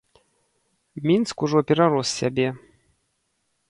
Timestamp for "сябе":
2.25-2.47